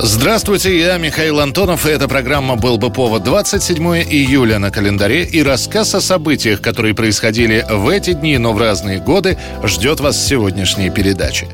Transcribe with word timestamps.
Здравствуйте, 0.00 0.78
я 0.78 0.96
Михаил 0.96 1.40
Антонов, 1.40 1.84
и 1.84 1.90
эта 1.90 2.06
программа 2.06 2.54
«Был 2.54 2.78
бы 2.78 2.88
повод» 2.88 3.24
27 3.24 3.82
июля 4.08 4.60
на 4.60 4.70
календаре, 4.70 5.24
и 5.24 5.42
рассказ 5.42 5.92
о 5.92 6.00
событиях, 6.00 6.60
которые 6.60 6.94
происходили 6.94 7.66
в 7.68 7.88
эти 7.88 8.12
дни, 8.12 8.38
но 8.38 8.52
в 8.52 8.58
разные 8.58 9.00
годы, 9.00 9.36
ждет 9.64 9.98
вас 9.98 10.24
сегодняшней 10.24 10.90
передаче. 10.90 11.48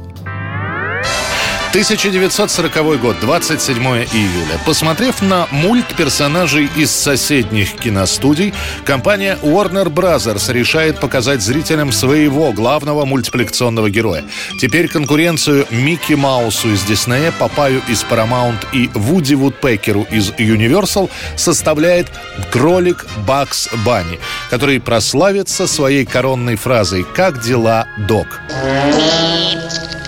1940 1.75 3.01
год, 3.01 3.17
27 3.21 3.77
июля. 3.83 4.61
Посмотрев 4.65 5.21
на 5.23 5.49
мульт 5.51 5.97
персонажей 5.97 6.71
из 6.77 6.93
соседних 6.93 7.75
киностудий, 7.75 8.55
компания 8.85 9.37
Warner 9.43 9.87
Bros. 9.87 10.53
решает 10.53 11.01
показать 11.01 11.43
зрителям 11.43 11.91
своего 11.91 12.53
главного 12.53 13.05
мультипликационного 13.05 13.91
героя. 13.91 14.23
Теперь 14.61 14.87
конкуренцию 14.87 15.67
Микки 15.73 16.13
Маусу 16.13 16.73
из 16.73 16.85
Диснея, 16.85 17.33
Папаю 17.33 17.83
из 17.89 18.05
Paramount 18.09 18.65
и 18.73 18.89
Вуди 18.95 19.35
Вудпекеру 19.35 20.07
из 20.13 20.31
Universal 20.31 21.11
составляет 21.35 22.07
кролик 22.53 23.05
Бакс 23.27 23.69
Банни, 23.85 24.21
который 24.49 24.79
прославится 24.79 25.67
своей 25.67 26.07
коронной 26.07 26.55
фразой 26.55 27.05
«Как 27.17 27.43
дела, 27.43 27.89
док?». 28.07 28.29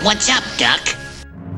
What's 0.05 0.29
up, 0.31 0.45
Duck? 0.61 1.06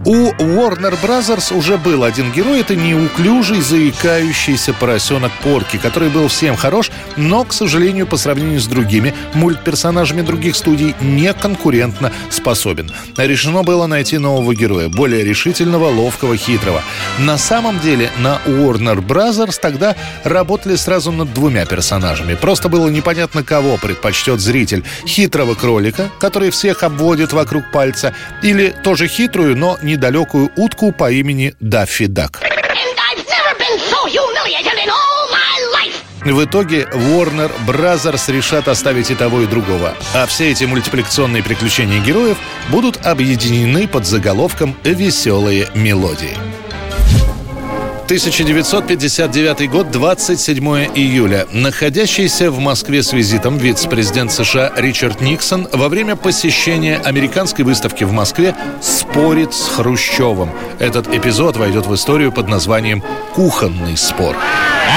У 0.04 0.30
Warner 0.32 0.96
Brothers 1.02 1.52
уже 1.56 1.76
был 1.76 2.04
один 2.04 2.30
герой. 2.30 2.60
Это 2.60 2.76
неуклюжий, 2.76 3.60
заикающийся 3.60 4.72
поросенок 4.72 5.32
Порки, 5.42 5.76
который 5.76 6.08
был 6.08 6.28
всем 6.28 6.56
хорош, 6.56 6.90
но, 7.16 7.44
к 7.44 7.52
сожалению, 7.52 8.06
по 8.06 8.16
сравнению 8.16 8.60
с 8.60 8.66
другими 8.66 9.12
мультперсонажами 9.34 10.22
других 10.22 10.54
студий, 10.54 10.94
не 11.00 11.34
конкурентно 11.34 12.12
способен. 12.30 12.92
Решено 13.16 13.64
было 13.64 13.86
найти 13.86 14.18
нового 14.18 14.54
героя, 14.54 14.88
более 14.88 15.24
решительного, 15.24 15.88
ловкого, 15.88 16.36
хитрого. 16.36 16.82
На 17.18 17.36
самом 17.36 17.80
деле 17.80 18.10
на 18.18 18.40
Warner 18.46 19.04
Brothers 19.04 19.58
тогда 19.60 19.96
работали 20.22 20.76
сразу 20.76 21.10
над 21.10 21.34
двумя 21.34 21.66
персонажами. 21.66 22.34
Просто 22.34 22.68
было 22.68 22.88
непонятно, 22.88 23.42
кого 23.42 23.76
предпочтет 23.76 24.38
зритель. 24.38 24.84
Хитрого 25.06 25.56
кролика, 25.56 26.08
который 26.20 26.50
всех 26.50 26.84
обводит 26.84 27.32
вокруг 27.32 27.70
пальца, 27.72 28.14
или 28.42 28.72
тоже 28.84 29.08
хитрую, 29.08 29.56
но 29.56 29.76
недалекую 29.88 30.50
утку 30.56 30.92
по 30.92 31.10
имени 31.10 31.54
Даффи 31.60 32.06
Дак. 32.06 32.42
В 36.24 36.44
итоге 36.44 36.82
Warner 36.92 37.50
Brothers 37.66 38.30
решат 38.30 38.68
оставить 38.68 39.10
и 39.10 39.14
того, 39.14 39.40
и 39.40 39.46
другого. 39.46 39.94
А 40.14 40.26
все 40.26 40.50
эти 40.50 40.64
мультипликационные 40.64 41.42
приключения 41.42 42.00
героев 42.00 42.36
будут 42.68 43.06
объединены 43.06 43.88
под 43.88 44.04
заголовком 44.04 44.76
«Веселые 44.84 45.68
мелодии». 45.74 46.57
1959 48.08 49.68
год, 49.68 49.90
27 49.90 50.64
июля. 50.94 51.46
Находящийся 51.52 52.50
в 52.50 52.58
Москве 52.58 53.02
с 53.02 53.12
визитом 53.12 53.58
вице-президент 53.58 54.32
США 54.32 54.72
Ричард 54.76 55.20
Никсон 55.20 55.68
во 55.74 55.90
время 55.90 56.16
посещения 56.16 56.96
американской 57.04 57.66
выставки 57.66 58.04
в 58.04 58.12
Москве 58.12 58.56
спорит 58.80 59.52
с 59.52 59.68
Хрущевым. 59.68 60.50
Этот 60.78 61.14
эпизод 61.14 61.58
войдет 61.58 61.84
в 61.84 61.94
историю 61.94 62.32
под 62.32 62.48
названием 62.48 63.04
«Кухонный 63.34 63.98
спор». 63.98 64.34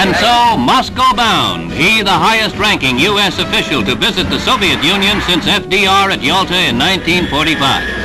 And 0.02 0.16
so, 0.16 0.56
Moscow 0.56 1.14
bound, 1.14 1.74
he 1.74 2.02
the 2.02 2.18
highest 2.18 2.56
ranking 2.58 2.98
U.S. 2.98 3.38
official 3.40 3.84
to 3.84 3.94
visit 3.94 4.30
the 4.30 4.40
Soviet 4.40 4.82
Union 4.86 5.20
since 5.28 5.46
FDR 5.46 6.14
at 6.14 6.24
Yalta 6.24 6.56
in 6.70 6.80
1945. 6.80 8.01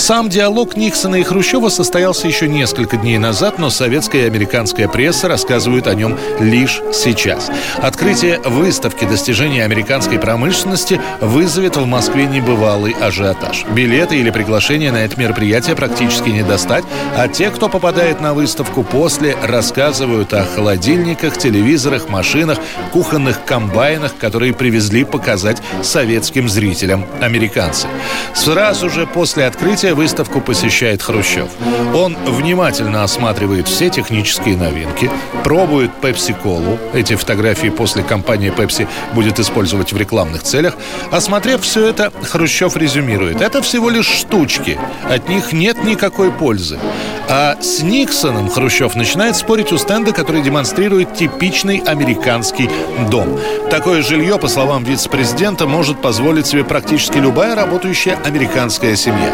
Сам 0.00 0.30
диалог 0.30 0.78
Никсона 0.78 1.16
и 1.16 1.22
Хрущева 1.22 1.68
состоялся 1.68 2.26
еще 2.26 2.48
несколько 2.48 2.96
дней 2.96 3.18
назад, 3.18 3.58
но 3.58 3.68
советская 3.68 4.22
и 4.22 4.26
американская 4.26 4.88
пресса 4.88 5.28
рассказывают 5.28 5.86
о 5.86 5.94
нем 5.94 6.18
лишь 6.40 6.80
сейчас. 6.90 7.50
Открытие 7.76 8.40
выставки 8.40 9.04
достижений 9.04 9.60
американской 9.60 10.18
промышленности 10.18 10.98
вызовет 11.20 11.76
в 11.76 11.84
Москве 11.84 12.24
небывалый 12.24 12.92
ажиотаж. 12.98 13.66
Билеты 13.74 14.16
или 14.16 14.30
приглашения 14.30 14.90
на 14.90 15.04
это 15.04 15.20
мероприятие 15.20 15.76
практически 15.76 16.30
не 16.30 16.42
достать, 16.42 16.84
а 17.14 17.28
те, 17.28 17.50
кто 17.50 17.68
попадает 17.68 18.22
на 18.22 18.32
выставку 18.32 18.82
после, 18.82 19.36
рассказывают 19.42 20.32
о 20.32 20.46
холодильниках, 20.46 21.36
телевизорах, 21.36 22.08
машинах, 22.08 22.58
кухонных 22.90 23.44
комбайнах, 23.44 24.16
которые 24.16 24.54
привезли 24.54 25.04
показать 25.04 25.58
советским 25.82 26.48
зрителям 26.48 27.04
американцы. 27.20 27.86
Сразу 28.32 28.88
же 28.88 29.06
после 29.06 29.44
открытия 29.44 29.89
выставку 29.94 30.40
посещает 30.40 31.02
Хрущев. 31.02 31.48
Он 31.94 32.16
внимательно 32.26 33.02
осматривает 33.02 33.68
все 33.68 33.90
технические 33.90 34.56
новинки, 34.56 35.10
пробует 35.44 35.90
пепси-колу. 36.00 36.78
Эти 36.94 37.16
фотографии 37.16 37.68
после 37.68 38.02
компания 38.02 38.50
Pepsi 38.50 38.88
будет 39.14 39.38
использовать 39.38 39.92
в 39.92 39.96
рекламных 39.96 40.42
целях. 40.42 40.74
Осмотрев 41.10 41.62
все 41.62 41.86
это, 41.86 42.12
Хрущев 42.22 42.76
резюмирует. 42.76 43.40
Это 43.40 43.62
всего 43.62 43.90
лишь 43.90 44.08
штучки. 44.08 44.78
От 45.08 45.28
них 45.28 45.52
нет 45.52 45.82
никакой 45.84 46.30
пользы. 46.30 46.78
А 47.28 47.56
с 47.60 47.80
Никсоном 47.82 48.50
Хрущев 48.50 48.96
начинает 48.96 49.36
спорить 49.36 49.72
у 49.72 49.78
стенда, 49.78 50.12
который 50.12 50.42
демонстрирует 50.42 51.14
типичный 51.14 51.78
американский 51.78 52.68
дом. 53.08 53.38
Такое 53.70 54.02
жилье, 54.02 54.38
по 54.38 54.48
словам 54.48 54.84
вице-президента, 54.84 55.66
может 55.66 56.00
позволить 56.02 56.46
себе 56.46 56.64
практически 56.64 57.18
любая 57.18 57.54
работающая 57.54 58.18
американская 58.24 58.96
семья. 58.96 59.32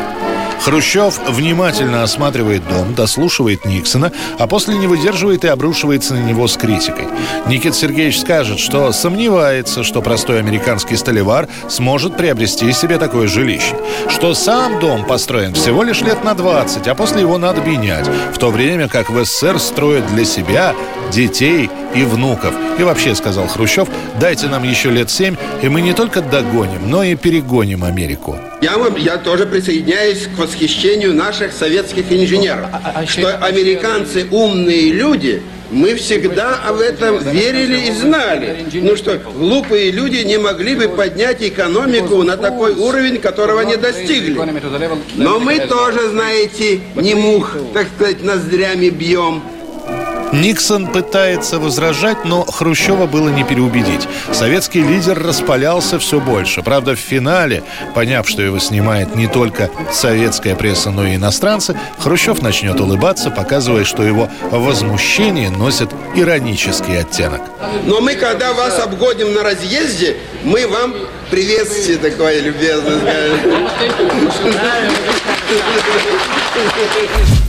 Хрущев 0.64 1.18
внимательно 1.28 2.02
осматривает 2.02 2.66
дом, 2.68 2.94
дослушивает 2.94 3.64
Никсона, 3.64 4.12
а 4.38 4.46
после 4.46 4.76
не 4.76 4.86
выдерживает 4.86 5.44
и 5.44 5.48
обрушивается 5.48 6.14
на 6.14 6.18
него 6.18 6.48
с 6.48 6.56
критикой. 6.56 7.06
Никит 7.46 7.74
Сергеевич 7.74 8.20
скажет, 8.20 8.58
что 8.58 8.90
сомневается, 8.92 9.84
что 9.84 10.02
простой 10.02 10.38
американский 10.38 10.96
столевар 10.96 11.48
сможет 11.68 12.16
приобрести 12.16 12.72
себе 12.72 12.98
такое 12.98 13.28
жилище. 13.28 13.76
Что 14.08 14.34
сам 14.34 14.80
дом 14.80 15.04
построен 15.04 15.54
всего 15.54 15.82
лишь 15.82 16.00
лет 16.00 16.24
на 16.24 16.34
20, 16.34 16.88
а 16.88 16.94
после 16.94 17.20
его 17.20 17.38
надо 17.38 17.60
менять. 17.60 18.08
В 18.32 18.38
то 18.38 18.50
время 18.50 18.88
как 18.88 19.10
в 19.10 19.24
СССР 19.24 19.58
строят 19.58 20.06
для 20.08 20.24
себя, 20.24 20.74
детей 21.12 21.70
и 21.94 22.02
внуков. 22.02 22.54
И 22.78 22.82
вообще, 22.82 23.14
сказал 23.14 23.46
Хрущев, 23.46 23.88
дайте 24.20 24.48
нам 24.48 24.62
еще 24.64 24.90
лет 24.90 25.10
семь, 25.10 25.36
и 25.62 25.68
мы 25.68 25.80
не 25.80 25.92
только 25.92 26.20
догоним, 26.20 26.90
но 26.90 27.02
и 27.02 27.14
перегоним 27.14 27.84
Америку. 27.84 28.36
Я, 28.62 28.78
вам, 28.78 28.96
я 28.96 29.18
тоже 29.18 29.46
присоединяюсь 29.46 30.26
к 30.26 30.38
восхищению 30.38 31.14
наших 31.14 31.52
советских 31.52 32.10
инженеров. 32.10 32.68
Что 33.06 33.36
американцы 33.36 34.26
умные 34.30 34.92
люди, 34.92 35.42
мы 35.70 35.94
всегда 35.96 36.60
об 36.66 36.78
этом 36.78 37.18
верили 37.18 37.88
и 37.88 37.92
знали. 37.92 38.66
Ну 38.74 38.96
что, 38.96 39.18
глупые 39.18 39.90
люди 39.90 40.18
не 40.18 40.38
могли 40.38 40.74
бы 40.74 40.88
поднять 40.88 41.42
экономику 41.42 42.22
на 42.22 42.36
такой 42.36 42.72
уровень, 42.72 43.18
которого 43.18 43.60
не 43.60 43.76
достигли. 43.76 44.38
Но 45.16 45.38
мы 45.38 45.58
тоже, 45.60 46.08
знаете, 46.08 46.80
не 46.94 47.14
мух, 47.14 47.56
так 47.74 47.88
сказать, 47.94 48.22
ноздрями 48.22 48.88
бьем. 48.88 49.42
Никсон 50.32 50.86
пытается 50.86 51.58
возражать, 51.58 52.24
но 52.24 52.44
Хрущева 52.44 53.06
было 53.06 53.28
не 53.28 53.44
переубедить. 53.44 54.08
Советский 54.32 54.82
лидер 54.82 55.18
распалялся 55.22 55.98
все 55.98 56.20
больше. 56.20 56.62
Правда, 56.62 56.94
в 56.94 56.98
финале, 56.98 57.62
поняв, 57.94 58.28
что 58.28 58.42
его 58.42 58.58
снимает 58.58 59.14
не 59.14 59.26
только 59.28 59.70
советская 59.92 60.54
пресса, 60.54 60.90
но 60.90 61.06
и 61.06 61.16
иностранцы, 61.16 61.78
Хрущев 61.98 62.42
начнет 62.42 62.80
улыбаться, 62.80 63.30
показывая, 63.30 63.84
что 63.84 64.02
его 64.02 64.28
возмущение 64.50 65.50
носит 65.50 65.90
иронический 66.14 67.00
оттенок. 67.00 67.40
Но 67.84 68.00
мы, 68.00 68.14
когда 68.14 68.52
вас 68.52 68.78
обгоним 68.78 69.34
на 69.34 69.42
разъезде, 69.42 70.16
мы 70.44 70.66
вам 70.66 70.94
приветствие 71.30 71.98
такое 71.98 72.40
любезное 72.40 72.96
скажем. 76.56 77.45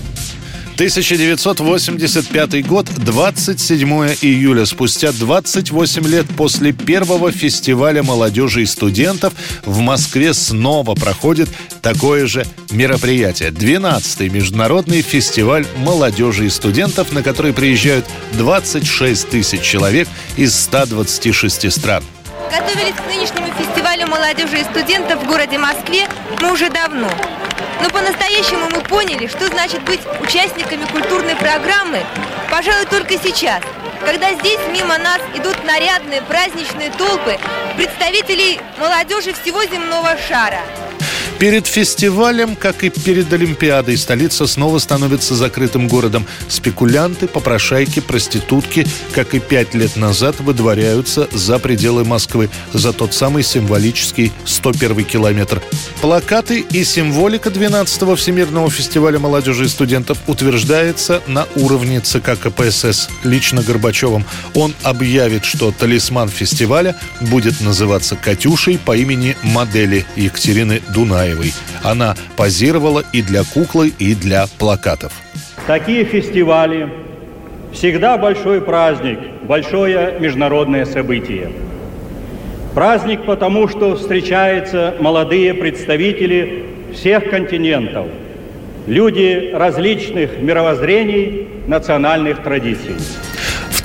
1985 0.78 2.68
год, 2.68 2.86
27 2.86 3.90
июля. 4.22 4.64
Спустя 4.68 5.12
28 5.12 6.08
лет 6.08 6.28
после 6.38 6.72
первого 6.72 7.32
фестиваля 7.32 8.04
молодежи 8.04 8.62
и 8.62 8.68
студентов 8.68 9.34
в 9.66 9.80
Москве 9.80 10.36
снова 10.36 10.94
проходит 10.94 11.50
такое 11.82 12.28
же 12.28 12.46
мероприятие. 12.70 13.50
12-й 13.50 14.30
международный 14.30 15.02
фестиваль 15.02 15.66
молодежи 15.78 16.46
и 16.46 16.50
студентов, 16.50 17.12
на 17.12 17.24
который 17.24 17.54
приезжают 17.54 18.06
26 18.34 19.30
тысяч 19.30 19.62
человек 19.62 20.08
из 20.36 20.54
126 20.54 21.72
стран. 21.72 22.04
Готовились 22.52 22.94
к 22.94 23.08
нынешнему 23.08 23.48
фестивалю 23.58 24.06
молодежи 24.06 24.60
и 24.60 24.64
студентов 24.64 25.24
в 25.24 25.26
городе 25.26 25.58
Москве 25.58 26.08
мы 26.40 26.54
уже 26.54 26.70
давно. 26.70 27.10
Но 27.82 27.90
по-настоящему 27.90 28.70
мы 28.70 28.82
поняли, 28.82 29.28
что 29.28 29.48
значит 29.48 29.82
быть 29.84 30.02
участниками 30.22 30.86
культурной 30.86 31.36
программы, 31.36 32.00
пожалуй, 32.50 32.86
только 32.86 33.18
сейчас, 33.18 33.62
когда 34.06 34.34
здесь 34.34 34.60
мимо 34.72 34.98
нас 34.98 35.20
идут 35.36 35.64
нарядные 35.64 36.22
праздничные 36.24 36.92
толпы 36.92 37.38
представителей 37.76 38.60
молодежи 38.78 39.34
всего 39.34 39.64
земного 39.66 40.18
шара– 40.28 40.62
Перед 41.40 41.68
фестивалем, 41.68 42.56
как 42.56 42.84
и 42.84 42.90
перед 42.90 43.32
Олимпиадой, 43.32 43.96
столица 43.98 44.48
снова 44.48 44.80
становится 44.80 45.36
закрытым 45.36 45.88
городом. 45.88 46.26
Спекулянты, 46.48 47.28
попрошайки, 47.28 48.00
проститутки, 48.00 48.88
как 49.12 49.36
и 49.36 49.40
пять 49.40 49.76
лет 49.76 49.98
назад, 49.98 50.40
выдворяются 50.40 51.28
за 51.32 51.60
пределы 51.60 52.04
Москвы, 52.06 52.50
за 52.74 52.92
тот 52.92 53.14
самый 53.14 53.44
символический 53.44 54.32
101 54.46 55.06
километр. 55.06 55.62
Плакаты 56.02 56.62
и 56.62 56.84
символика 56.84 57.50
12-го 57.50 58.16
Всемирного 58.16 58.72
фестиваля 58.72 59.20
молодежи 59.20 59.66
и 59.66 59.68
студентов 59.68 60.18
утверждается 60.26 61.22
на 61.28 61.46
уровне 61.56 62.00
ЦК 62.00 62.32
КПСС 62.42 63.10
лично 63.24 63.62
Горбачевым. 63.62 64.26
Он 64.56 64.74
объявит, 64.82 65.46
что 65.46 65.72
талисман 65.72 66.30
фестиваля 66.30 66.96
будет 67.22 67.62
называться 67.62 68.16
«Катюшей» 68.16 68.80
по 68.80 68.98
имени 68.98 69.38
модели 69.44 70.04
Екатерины 70.16 70.82
Дунаевой. 70.96 71.27
Цветаевой. 71.28 71.54
Она 71.84 72.16
позировала 72.36 73.04
и 73.14 73.22
для 73.22 73.44
куклы, 73.44 73.92
и 74.00 74.16
для 74.16 74.46
плакатов. 74.58 75.14
Такие 75.66 76.06
фестивали 76.06 76.90
всегда 77.74 78.18
большой 78.18 78.62
праздник, 78.62 79.20
большое 79.44 80.20
международное 80.20 80.86
событие. 80.86 81.52
Праздник 82.74 83.26
потому, 83.26 83.68
что 83.68 83.96
встречаются 83.96 84.96
молодые 85.00 85.54
представители 85.54 86.66
всех 86.94 87.30
континентов, 87.30 88.08
люди 88.86 89.52
различных 89.54 90.40
мировоззрений, 90.40 91.48
национальных 91.68 92.44
традиций 92.44 92.96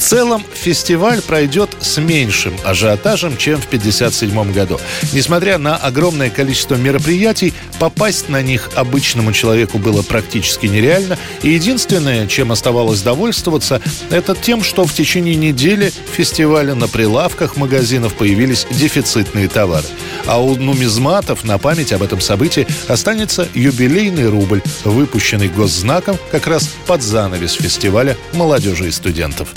целом 0.03 0.45
фестиваль 0.53 1.23
пройдет 1.23 1.71
с 1.81 1.99
меньшим 1.99 2.55
ажиотажем, 2.65 3.37
чем 3.37 3.61
в 3.61 3.67
1957 3.67 4.53
году. 4.53 4.81
Несмотря 5.13 5.59
на 5.59 5.77
огромное 5.77 6.29
количество 6.29 6.75
мероприятий, 6.75 7.55
попасть 7.79 8.29
на 8.29 8.43
них 8.43 8.71
обычному 8.75 9.33
человеку 9.33 9.79
было 9.79 10.03
практически 10.03 10.67
нереально. 10.67 11.19
И 11.43 11.51
единственное, 11.51 12.27
чем 12.27 12.53
оставалось 12.53 13.03
довольствоваться, 13.03 13.81
это 14.11 14.35
тем, 14.35 14.63
что 14.63 14.85
в 14.85 14.93
течение 14.93 15.37
недели 15.37 15.93
фестиваля 16.13 16.75
на 16.75 16.89
прилавках 16.89 17.57
магазинов 17.57 18.15
появились 18.15 18.67
дефицитные 18.71 19.49
товары. 19.49 19.87
А 20.27 20.43
у 20.43 20.57
нумизматов 20.57 21.45
на 21.45 21.59
память 21.59 21.93
об 21.93 22.03
этом 22.03 22.21
событии 22.21 22.67
останется 22.89 23.49
юбилейный 23.55 24.29
рубль, 24.29 24.63
выпущенный 24.85 25.49
госзнаком 25.49 26.19
как 26.31 26.47
раз 26.47 26.69
под 26.87 27.03
занавес 27.03 27.53
фестиваля 27.53 28.17
молодежи 28.33 28.89
и 28.89 28.91
студентов. 28.91 29.49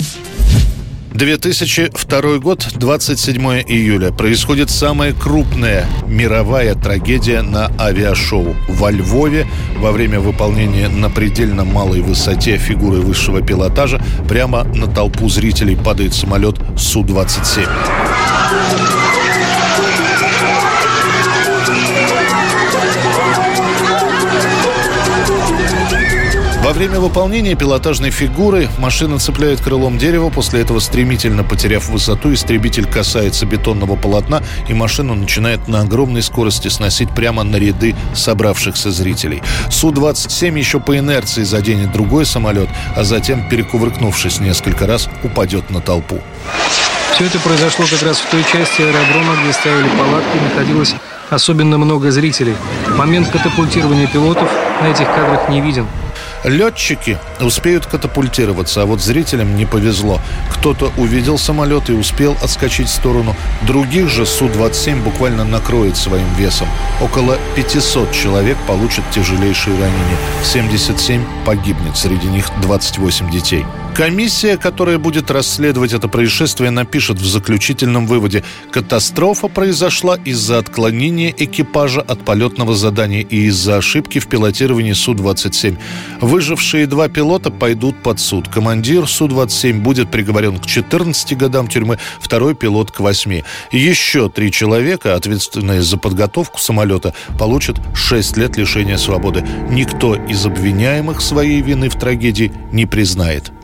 2002 1.16 2.38
год, 2.38 2.66
27 2.74 3.62
июля. 3.66 4.12
Происходит 4.12 4.68
самая 4.68 5.14
крупная 5.14 5.86
мировая 6.06 6.74
трагедия 6.74 7.40
на 7.40 7.70
авиашоу. 7.78 8.54
Во 8.68 8.90
Львове 8.90 9.46
во 9.78 9.92
время 9.92 10.20
выполнения 10.20 10.88
на 10.88 11.08
предельно 11.08 11.64
малой 11.64 12.02
высоте 12.02 12.58
фигуры 12.58 13.00
высшего 13.00 13.40
пилотажа 13.40 14.00
прямо 14.28 14.64
на 14.64 14.86
толпу 14.86 15.28
зрителей 15.30 15.76
падает 15.76 16.12
самолет 16.12 16.56
Су-27. 16.76 17.66
Во 26.66 26.72
время 26.72 26.98
выполнения 26.98 27.54
пилотажной 27.54 28.10
фигуры 28.10 28.68
машина 28.78 29.20
цепляет 29.20 29.60
крылом 29.60 29.98
дерево, 29.98 30.30
после 30.30 30.62
этого 30.62 30.80
стремительно 30.80 31.44
потеряв 31.44 31.88
высоту, 31.88 32.34
истребитель 32.34 32.86
касается 32.86 33.46
бетонного 33.46 33.94
полотна, 33.94 34.42
и 34.66 34.74
машину 34.74 35.14
начинает 35.14 35.68
на 35.68 35.82
огромной 35.82 36.22
скорости 36.22 36.66
сносить 36.66 37.08
прямо 37.14 37.44
на 37.44 37.54
ряды 37.54 37.94
собравшихся 38.16 38.90
зрителей. 38.90 39.44
Су-27 39.70 40.58
еще 40.58 40.80
по 40.80 40.98
инерции 40.98 41.44
заденет 41.44 41.92
другой 41.92 42.26
самолет, 42.26 42.68
а 42.96 43.04
затем, 43.04 43.48
перекувыркнувшись 43.48 44.40
несколько 44.40 44.88
раз, 44.88 45.08
упадет 45.22 45.70
на 45.70 45.80
толпу. 45.80 46.18
Все 47.14 47.26
это 47.26 47.38
произошло 47.38 47.84
как 47.88 48.02
раз 48.02 48.18
в 48.18 48.28
той 48.28 48.42
части 48.42 48.82
аэродрома, 48.82 49.36
где 49.40 49.52
ставили 49.52 49.88
палатки, 49.90 50.36
находилось 50.42 50.96
особенно 51.30 51.78
много 51.78 52.10
зрителей. 52.10 52.56
Момент 52.96 53.28
катапультирования 53.28 54.08
пилотов 54.08 54.50
на 54.82 54.88
этих 54.88 55.06
кадрах 55.06 55.48
не 55.48 55.60
виден. 55.60 55.86
Летчики 56.44 57.18
успеют 57.40 57.86
катапультироваться, 57.86 58.82
а 58.82 58.86
вот 58.86 59.00
зрителям 59.00 59.56
не 59.56 59.66
повезло. 59.66 60.20
Кто-то 60.50 60.92
увидел 60.96 61.38
самолет 61.38 61.90
и 61.90 61.92
успел 61.92 62.36
отскочить 62.42 62.88
в 62.88 62.94
сторону. 62.94 63.34
Других 63.62 64.08
же 64.08 64.26
Су-27 64.26 65.02
буквально 65.02 65.44
накроет 65.44 65.96
своим 65.96 66.32
весом. 66.34 66.68
Около 67.00 67.38
500 67.56 68.12
человек 68.12 68.56
получат 68.66 69.04
тяжелейшие 69.10 69.74
ранения. 69.76 70.16
77 70.44 71.24
погибнет, 71.44 71.96
среди 71.96 72.28
них 72.28 72.50
28 72.62 73.30
детей. 73.30 73.64
Комиссия, 73.96 74.58
которая 74.58 74.98
будет 74.98 75.30
расследовать 75.30 75.94
это 75.94 76.06
происшествие, 76.06 76.70
напишет 76.70 77.16
в 77.16 77.24
заключительном 77.24 78.06
выводе 78.06 78.44
«Катастрофа 78.70 79.48
произошла 79.48 80.16
из-за 80.22 80.58
отклонения 80.58 81.32
экипажа 81.34 82.02
от 82.02 82.22
полетного 82.22 82.74
задания 82.74 83.22
и 83.22 83.46
из-за 83.46 83.78
ошибки 83.78 84.18
в 84.18 84.26
пилотировании 84.26 84.92
Су-27. 84.92 85.78
Выжившие 86.20 86.86
два 86.86 87.08
пилота 87.08 87.50
пойдут 87.50 88.02
под 88.02 88.20
суд. 88.20 88.48
Командир 88.48 89.08
Су-27 89.08 89.80
будет 89.80 90.10
приговорен 90.10 90.58
к 90.58 90.66
14 90.66 91.34
годам 91.38 91.66
тюрьмы, 91.66 91.98
второй 92.20 92.54
пилот 92.54 92.90
к 92.90 93.00
8. 93.00 93.44
Еще 93.72 94.28
три 94.28 94.52
человека, 94.52 95.14
ответственные 95.14 95.80
за 95.80 95.96
подготовку 95.96 96.60
самолета, 96.60 97.14
получат 97.38 97.80
6 97.94 98.36
лет 98.36 98.58
лишения 98.58 98.98
свободы. 98.98 99.42
Никто 99.70 100.16
из 100.16 100.44
обвиняемых 100.44 101.22
своей 101.22 101.62
вины 101.62 101.88
в 101.88 101.98
трагедии 101.98 102.52
не 102.72 102.84
признает. 102.84 103.55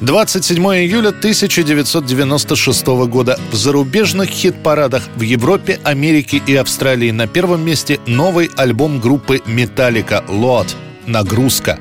27 0.00 0.64
июля 0.76 1.08
1996 1.08 2.86
года. 2.86 3.38
В 3.50 3.56
зарубежных 3.56 4.30
хит-парадах 4.30 5.02
в 5.16 5.22
Европе, 5.22 5.80
Америке 5.82 6.40
и 6.46 6.54
Австралии 6.54 7.10
на 7.10 7.26
первом 7.26 7.64
месте 7.64 7.98
новый 8.06 8.48
альбом 8.56 9.00
группы 9.00 9.42
«Металлика» 9.44 10.24
«Load» 10.28 10.68
нагрузка. 11.08 11.78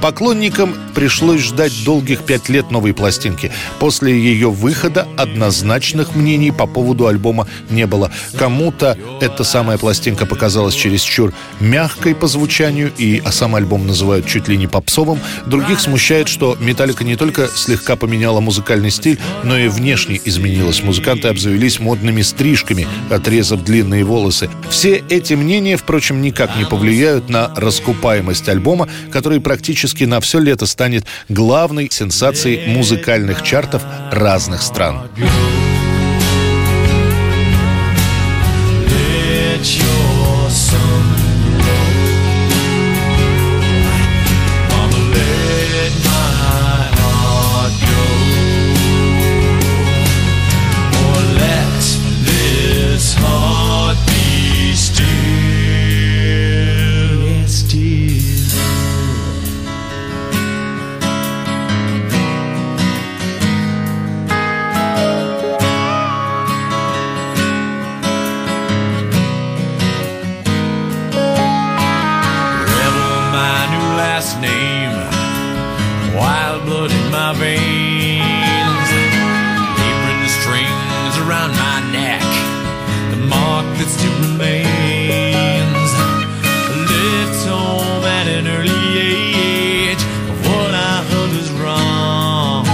Поклонникам 0.00 0.74
пришлось 0.94 1.42
ждать 1.42 1.72
долгих 1.84 2.22
пять 2.22 2.48
лет 2.48 2.70
новой 2.70 2.94
пластинки. 2.94 3.52
После 3.78 4.18
ее 4.18 4.50
выхода 4.50 5.06
однозначных 5.16 6.14
мнений 6.14 6.50
по 6.50 6.66
поводу 6.66 7.06
альбома 7.06 7.48
не 7.70 7.86
было. 7.86 8.10
Кому-то 8.38 8.96
эта 9.20 9.44
самая 9.44 9.78
пластинка 9.78 10.26
показалась 10.26 10.74
чересчур 10.74 11.32
мягкой 11.60 12.14
по 12.14 12.26
звучанию, 12.26 12.92
и 12.96 13.20
а 13.24 13.32
сам 13.32 13.54
альбом 13.54 13.86
называют 13.86 14.26
чуть 14.26 14.48
ли 14.48 14.56
не 14.56 14.66
попсовым. 14.66 15.18
Других 15.46 15.80
смущает, 15.80 16.28
что 16.28 16.56
«Металлика» 16.60 17.04
не 17.04 17.16
только 17.16 17.48
слегка 17.48 17.96
поменяла 17.96 18.40
музыкальный 18.40 18.90
стиль, 18.90 19.18
но 19.42 19.56
и 19.56 19.68
внешне 19.68 20.20
изменилась. 20.24 20.82
Музыканты 20.82 21.28
обзавелись 21.28 21.80
модными 21.80 22.22
стрижками, 22.22 22.86
отрезав 23.10 23.64
длинные 23.64 24.04
волосы. 24.04 24.48
Все 24.70 25.02
эти 25.08 25.34
мнения, 25.34 25.76
впрочем, 25.76 26.22
никак 26.22 26.56
не 26.56 26.64
повлияют 26.64 27.28
на 27.28 27.52
раскупаемость 27.56 28.48
альбома 28.48 28.67
альбома, 28.68 28.88
который 29.10 29.40
практически 29.40 30.04
на 30.04 30.20
все 30.20 30.38
лето 30.38 30.66
станет 30.66 31.06
главной 31.28 31.88
сенсацией 31.90 32.74
музыкальных 32.74 33.42
чартов 33.42 33.82
разных 34.12 34.62
стран. 34.62 35.08
blood 76.68 76.92
in 76.92 77.10
my 77.10 77.32
veins. 77.32 78.88
Apron 79.88 80.20
strings 80.38 81.14
around 81.24 81.52
my 81.66 81.78
neck, 81.98 82.20
the 83.12 83.20
mark 83.34 83.64
that 83.78 83.88
still 83.88 84.16
remains. 84.28 85.90
I 86.68 86.76
left 86.92 87.40
home 87.48 88.04
at 88.18 88.26
an 88.36 88.46
early 88.58 88.84
age 89.00 90.02
of 90.30 90.36
what 90.46 90.72
I 90.74 90.96
heard 91.08 91.32
was 91.38 91.50
wrong. 91.60 92.66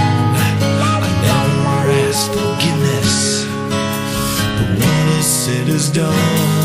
I 0.43 1.09
never 1.29 1.91
asked 2.03 2.31
forgiveness, 2.35 3.45
but 4.57 4.69
what 4.81 5.05
is 5.19 5.25
said 5.25 5.69
is 5.69 5.89
done. 5.89 6.64